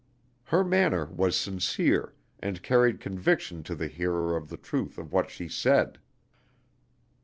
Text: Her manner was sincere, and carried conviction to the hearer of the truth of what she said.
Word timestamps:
Her 0.45 0.63
manner 0.63 1.05
was 1.05 1.35
sincere, 1.35 2.15
and 2.39 2.63
carried 2.63 2.99
conviction 2.99 3.61
to 3.65 3.75
the 3.75 3.87
hearer 3.87 4.35
of 4.35 4.49
the 4.49 4.57
truth 4.57 4.97
of 4.97 5.13
what 5.13 5.29
she 5.29 5.47
said. 5.47 5.99